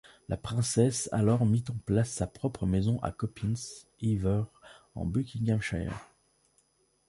[0.29, 3.53] La Princesse alors mis en place sa propre maison à Coppins,
[3.99, 4.45] Iver,
[4.95, 5.93] en Buckinghamshire.